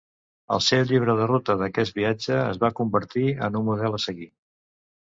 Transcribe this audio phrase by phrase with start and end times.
[0.55, 4.33] El seu llibre de ruta d'aquest viatge es va convertir en un model a seguir.